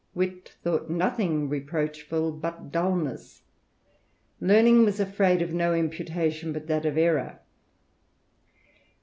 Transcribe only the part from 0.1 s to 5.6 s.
Wit thought nothing reproachful but dulness; Learning was afraid of